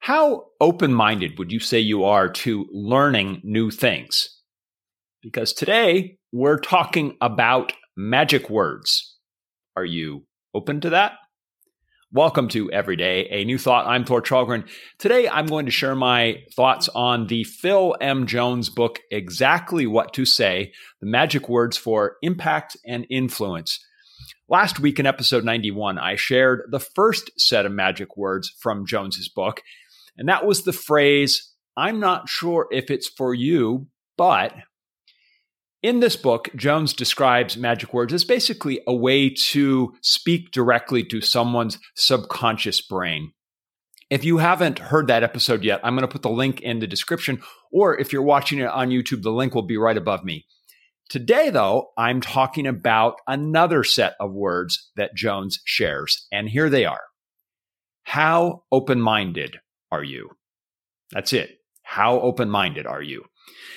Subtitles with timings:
[0.00, 4.40] how open minded would you say you are to learning new things?
[5.22, 9.18] Because today we're talking about magic words.
[9.76, 10.24] Are you
[10.54, 11.12] open to that?
[12.12, 13.86] Welcome to Everyday, a new thought.
[13.86, 14.66] I'm Thor Challgren.
[14.98, 18.26] Today I'm going to share my thoughts on the Phil M.
[18.26, 23.78] Jones book, Exactly What to Say The Magic Words for Impact and Influence.
[24.48, 29.28] Last week in episode 91, I shared the first set of magic words from Jones's
[29.28, 29.62] book,
[30.16, 34.54] and that was the phrase, I'm not sure if it's for you, but
[35.82, 41.22] in this book, Jones describes magic words as basically a way to speak directly to
[41.22, 43.32] someone's subconscious brain.
[44.10, 46.86] If you haven't heard that episode yet, I'm going to put the link in the
[46.86, 47.40] description,
[47.72, 50.44] or if you're watching it on YouTube, the link will be right above me.
[51.08, 56.84] Today, though, I'm talking about another set of words that Jones shares, and here they
[56.84, 57.02] are.
[58.02, 59.60] How open minded
[59.90, 60.30] are you?
[61.12, 61.50] That's it.
[61.82, 63.24] How open minded are you?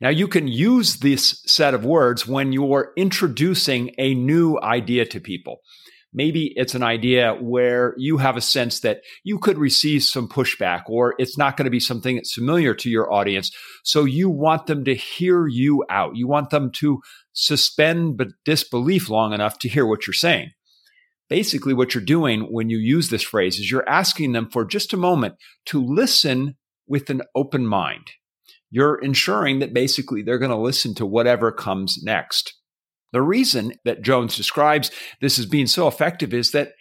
[0.00, 5.20] Now, you can use this set of words when you're introducing a new idea to
[5.20, 5.60] people.
[6.12, 10.82] Maybe it's an idea where you have a sense that you could receive some pushback
[10.86, 13.50] or it's not going to be something that's familiar to your audience.
[13.82, 16.14] So you want them to hear you out.
[16.14, 17.00] You want them to
[17.32, 20.50] suspend disbelief long enough to hear what you're saying.
[21.34, 24.92] Basically, what you're doing when you use this phrase is you're asking them for just
[24.92, 25.34] a moment
[25.66, 26.54] to listen
[26.86, 28.12] with an open mind.
[28.70, 32.54] You're ensuring that basically they're going to listen to whatever comes next.
[33.12, 36.74] The reason that Jones describes this as being so effective is that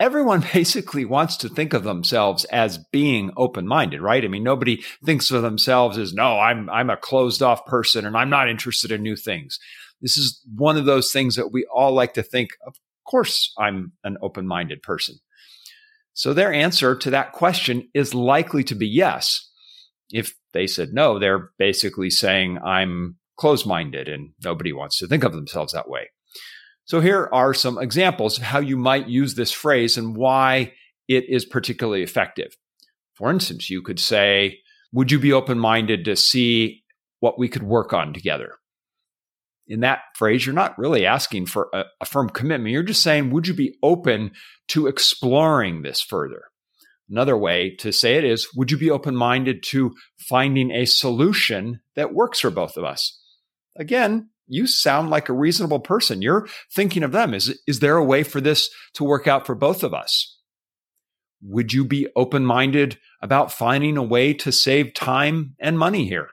[0.00, 4.24] everyone basically wants to think of themselves as being open-minded, right?
[4.24, 8.16] I mean, nobody thinks of themselves as, no, I'm, I'm a closed off person and
[8.16, 9.60] I'm not interested in new things.
[10.00, 13.92] This is one of those things that we all like to think, of course, I'm
[14.02, 15.16] an open-minded person.
[16.14, 19.50] So their answer to that question is likely to be yes.
[20.10, 25.24] If they said no, they're basically saying I'm closed minded and nobody wants to think
[25.24, 26.10] of themselves that way.
[26.84, 30.72] So here are some examples of how you might use this phrase and why
[31.08, 32.56] it is particularly effective.
[33.14, 34.58] For instance, you could say,
[34.92, 36.82] Would you be open minded to see
[37.20, 38.56] what we could work on together?
[39.66, 42.72] In that phrase, you're not really asking for a, a firm commitment.
[42.72, 44.32] You're just saying, Would you be open
[44.68, 46.44] to exploring this further?
[47.08, 51.80] Another way to say it is Would you be open minded to finding a solution
[51.96, 53.20] that works for both of us?
[53.76, 56.22] Again, you sound like a reasonable person.
[56.22, 57.32] You're thinking of them.
[57.32, 60.38] Is, is there a way for this to work out for both of us?
[61.42, 66.30] Would you be open minded about finding a way to save time and money here?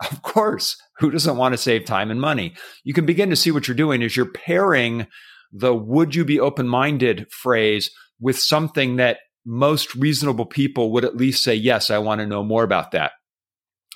[0.00, 0.76] Of course.
[0.98, 2.54] Who doesn't want to save time and money?
[2.84, 5.06] You can begin to see what you're doing is you're pairing
[5.52, 11.16] the would you be open minded phrase with something that most reasonable people would at
[11.16, 13.12] least say, yes, I want to know more about that.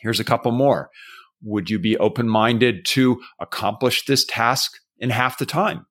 [0.00, 0.90] Here's a couple more.
[1.42, 5.86] Would you be open minded to accomplish this task in half the time?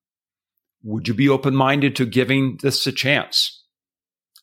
[0.84, 3.64] Would you be open minded to giving this a chance?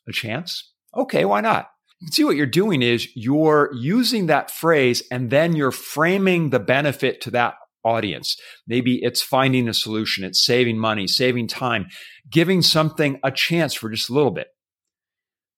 [0.07, 0.73] A chance?
[0.97, 1.69] Okay, why not?
[2.01, 6.51] You can see what you're doing is you're using that phrase and then you're framing
[6.51, 7.55] the benefit to that
[7.85, 8.37] audience.
[8.67, 11.89] Maybe it's finding a solution, it's saving money, saving time,
[12.31, 14.49] giving something a chance for just a little bit.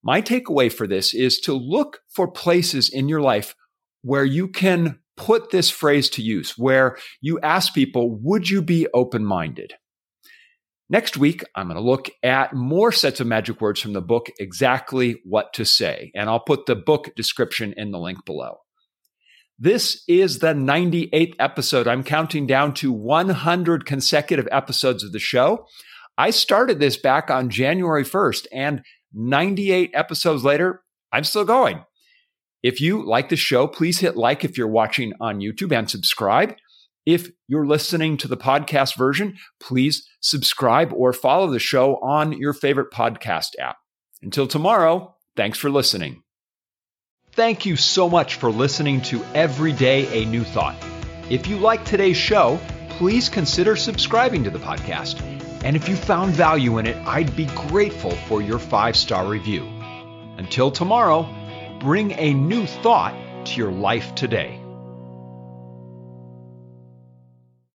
[0.02, 3.54] My takeaway for this is to look for places in your life
[4.02, 8.86] where you can put this phrase to use, where you ask people, would you be
[8.94, 9.74] open minded?
[10.92, 14.26] Next week, I'm going to look at more sets of magic words from the book,
[14.40, 16.10] Exactly What to Say.
[16.16, 18.56] And I'll put the book description in the link below.
[19.56, 21.86] This is the 98th episode.
[21.86, 25.64] I'm counting down to 100 consecutive episodes of the show.
[26.18, 28.82] I started this back on January 1st, and
[29.14, 30.82] 98 episodes later,
[31.12, 31.84] I'm still going.
[32.64, 36.56] If you like the show, please hit like if you're watching on YouTube and subscribe.
[37.06, 42.52] If you're listening to the podcast version, please subscribe or follow the show on your
[42.52, 43.76] favorite podcast app.
[44.22, 46.22] Until tomorrow, thanks for listening.
[47.32, 50.76] Thank you so much for listening to Every Day a New Thought.
[51.30, 52.60] If you like today's show,
[52.90, 55.22] please consider subscribing to the podcast.
[55.64, 59.64] And if you found value in it, I'd be grateful for your five star review.
[60.36, 61.28] Until tomorrow,
[61.80, 63.14] bring a new thought
[63.46, 64.59] to your life today.